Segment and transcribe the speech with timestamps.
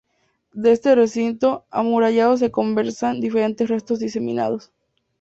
[0.53, 4.71] De este recinto amurallado se conservan diferentes restos diseminados.